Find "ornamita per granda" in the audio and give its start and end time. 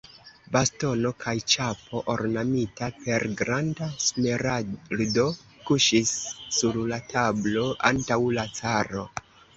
2.13-3.89